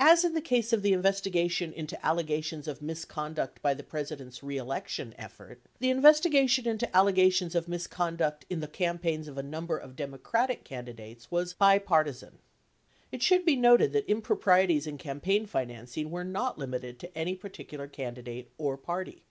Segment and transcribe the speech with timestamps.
[0.00, 4.56] As in the case of the investigation into allegations of misconduct by the President's re
[4.56, 9.94] election effort, the investigation into allegations of misconduct in the campaigns of a number of
[9.94, 12.40] Democratic candidates was bipartisan.
[13.12, 17.86] It should be noted that improprieties in campaign financing were not limited to any particular
[17.86, 19.22] candidate or party.